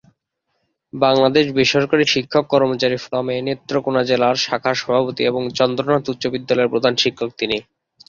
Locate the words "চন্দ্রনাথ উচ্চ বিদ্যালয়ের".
5.57-6.71